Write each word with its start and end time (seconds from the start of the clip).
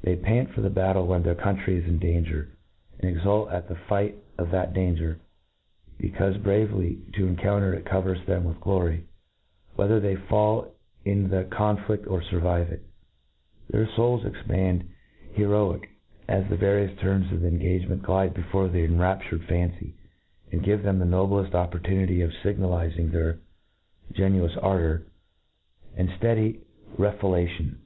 They 0.00 0.16
pant 0.16 0.52
for 0.54 0.62
the 0.62 0.70
batdc 0.70 1.06
when 1.06 1.22
their 1.24 1.34
country 1.34 1.76
is 1.76 1.84
in 1.84 1.98
danger, 1.98 2.56
and 2.98 3.10
exult 3.10 3.50
at 3.52 3.68
the 3.68 3.74
the 3.74 3.80
fight 3.80 4.14
of 4.38 4.50
that 4.50 4.72
danger 4.72 5.20
^becaufe 6.00 6.42
bravely 6.42 7.02
to 7.12 7.26
encounter 7.26 7.74
it 7.74 7.84
covers 7.84 8.24
them 8.24 8.44
with 8.44 8.62
glory, 8.62 9.04
whether 9.76 10.00
they 10.00 10.16
fall 10.16 10.72
in 11.04 11.28
the 11.28 11.44
conflifkor 11.44 12.06
furvivc 12.30 12.70
it. 12.70 12.86
Their 13.68 13.86
fouls 13.88 14.24
,cxpand, 14.24 14.86
heroic, 15.34 15.90
as 16.26 16.48
the 16.48 16.56
various 16.56 16.98
turns 17.00 17.30
of 17.30 17.42
the 17.42 17.48
en 17.48 17.60
gagement 17.60 18.00
glide 18.00 18.32
before 18.32 18.68
their 18.68 18.86
enraptured 18.86 19.44
fancy, 19.44 19.94
jind 20.50 20.64
give 20.64 20.82
them 20.82 20.98
the 20.98 21.04
nobleft 21.04 21.52
opportunity 21.54 22.22
of 22.22 22.30
figna' 22.42 22.70
lizing 22.70 23.10
their 23.10 23.38
generous 24.12 24.56
ardour, 24.56 25.02
and 25.94 26.08
fteady 26.08 26.60
refola 26.96 27.46
tion. 27.54 27.80